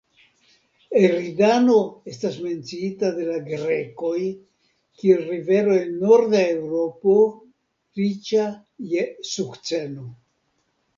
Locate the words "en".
5.85-5.95